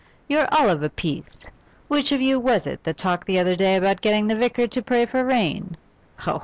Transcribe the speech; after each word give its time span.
You're 0.27 0.47
all 0.51 0.67
of 0.67 0.81
a 0.81 0.89
piece. 0.89 1.45
Which 1.87 2.11
of 2.11 2.23
you 2.23 2.39
was 2.39 2.65
it 2.65 2.83
that 2.85 2.97
talked 2.97 3.27
the 3.27 3.37
other 3.37 3.55
day 3.55 3.75
about 3.75 4.01
getting 4.01 4.25
the 4.25 4.35
vicar 4.35 4.65
to 4.65 4.81
pray 4.81 5.05
for 5.05 5.23
rain? 5.23 5.77